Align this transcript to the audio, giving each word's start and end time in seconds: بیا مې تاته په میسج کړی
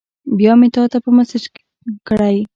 بیا 0.37 0.53
مې 0.59 0.67
تاته 0.75 0.97
په 1.03 1.09
میسج 1.17 1.43
کړی 2.07 2.37